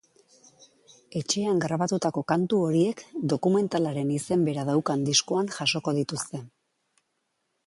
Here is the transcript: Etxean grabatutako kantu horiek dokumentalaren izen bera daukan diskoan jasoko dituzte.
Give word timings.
Etxean 1.19 1.59
grabatutako 1.65 2.23
kantu 2.33 2.63
horiek 2.69 3.05
dokumentalaren 3.35 4.15
izen 4.17 4.49
bera 4.51 4.67
daukan 4.73 5.05
diskoan 5.11 5.57
jasoko 5.61 5.99
dituzte. 6.01 6.47